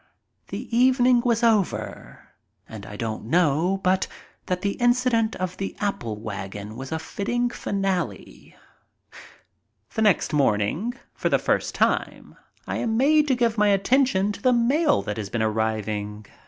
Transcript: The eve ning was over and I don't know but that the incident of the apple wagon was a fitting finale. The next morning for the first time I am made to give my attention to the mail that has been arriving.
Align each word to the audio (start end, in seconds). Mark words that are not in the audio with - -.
The 0.47 0.75
eve 0.75 0.99
ning 0.99 1.19
was 1.21 1.43
over 1.43 2.29
and 2.67 2.87
I 2.87 2.95
don't 2.95 3.25
know 3.25 3.79
but 3.83 4.07
that 4.47 4.63
the 4.63 4.71
incident 4.71 5.35
of 5.35 5.57
the 5.57 5.75
apple 5.79 6.17
wagon 6.19 6.75
was 6.75 6.91
a 6.91 6.97
fitting 6.97 7.51
finale. 7.51 8.55
The 9.93 10.01
next 10.01 10.33
morning 10.33 10.95
for 11.13 11.29
the 11.29 11.37
first 11.37 11.75
time 11.75 12.35
I 12.65 12.77
am 12.77 12.97
made 12.97 13.27
to 13.27 13.35
give 13.35 13.59
my 13.59 13.67
attention 13.67 14.31
to 14.31 14.41
the 14.41 14.53
mail 14.53 15.03
that 15.03 15.17
has 15.17 15.29
been 15.29 15.43
arriving. 15.43 16.25